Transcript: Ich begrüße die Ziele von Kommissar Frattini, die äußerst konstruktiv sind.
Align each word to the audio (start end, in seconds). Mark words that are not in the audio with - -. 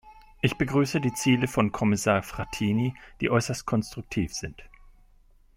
Ich 0.41 0.57
begrüße 0.57 0.99
die 0.99 1.13
Ziele 1.13 1.47
von 1.47 1.71
Kommissar 1.71 2.23
Frattini, 2.23 2.95
die 3.19 3.29
äußerst 3.29 3.67
konstruktiv 3.67 4.33
sind. 4.33 4.63